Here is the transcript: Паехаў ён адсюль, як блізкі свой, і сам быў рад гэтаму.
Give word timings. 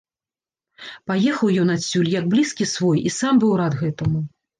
Паехаў 1.09 1.51
ён 1.63 1.69
адсюль, 1.75 2.09
як 2.13 2.25
блізкі 2.31 2.67
свой, 2.73 3.03
і 3.11 3.13
сам 3.19 3.33
быў 3.45 3.53
рад 3.61 3.73
гэтаму. 3.83 4.19